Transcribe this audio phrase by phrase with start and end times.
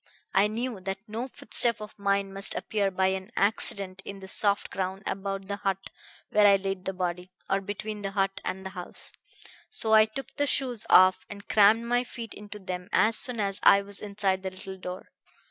[0.33, 4.71] I knew that no footstep of mine must appear by any accident in the soft
[4.71, 5.91] ground about the hut
[6.31, 9.11] where I laid the body, or between the hut and the house,
[9.69, 13.59] so I took the shoes off and crammed my feet into them as soon as
[13.61, 15.09] I was inside the little door.